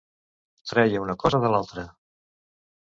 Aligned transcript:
Treia 0.71 1.03
una 1.03 1.17
cosa 1.27 1.43
de 1.45 1.55
l'altra. 1.57 1.87